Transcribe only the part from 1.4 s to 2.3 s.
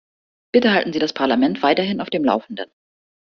weiterhin auf dem